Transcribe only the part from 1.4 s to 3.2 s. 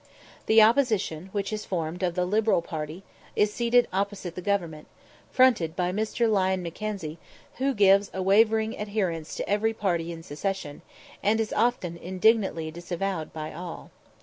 is formed of the Liberal party,